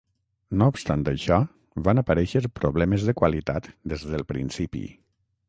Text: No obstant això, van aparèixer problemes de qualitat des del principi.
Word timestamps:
No 0.61 0.69
obstant 0.71 1.03
això, 1.11 1.37
van 1.89 2.01
aparèixer 2.03 2.41
problemes 2.61 3.07
de 3.11 3.17
qualitat 3.21 3.71
des 3.95 4.09
del 4.15 4.27
principi. 4.35 4.85